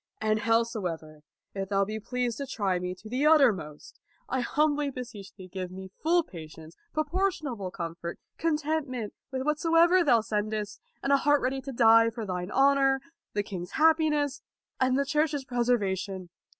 And 0.19 0.39
howsoever, 0.39 1.21
if 1.53 1.69
thou 1.69 1.85
be 1.85 1.99
pleased 1.99 2.39
to 2.39 2.47
try 2.47 2.79
me 2.79 2.95
to 2.95 3.07
the 3.07 3.27
uttermost, 3.27 3.99
I 4.27 4.39
humbly 4.39 4.89
beseech 4.89 5.31
thee 5.35 5.47
give 5.47 5.69
me 5.69 5.91
full 6.01 6.23
patience, 6.23 6.75
proportionable 6.91 7.69
comfort, 7.69 8.17
contentment 8.39 9.13
with 9.31 9.43
whatsoever 9.43 10.03
thou 10.03 10.21
sendest, 10.21 10.81
and 11.03 11.13
an 11.13 11.19
heart 11.19 11.39
ready 11.43 11.61
to 11.61 11.71
die 11.71 12.09
for 12.09 12.25
thine 12.25 12.49
honor, 12.49 12.99
the 13.33 13.43
king's 13.43 13.73
happiness, 13.73 14.41
and 14.79 14.97
the 14.97 15.05
Church's 15.05 15.45
preservation. 15.45 16.29